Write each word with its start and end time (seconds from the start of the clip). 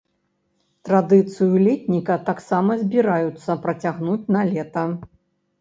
Традыцыю 0.87 1.59
летніка 1.67 2.15
таксама 2.29 2.79
збіраюцца 2.85 3.59
працягнуць 3.67 4.29
налета. 4.39 4.89